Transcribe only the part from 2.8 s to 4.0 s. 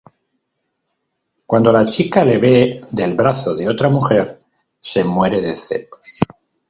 del brazo de otra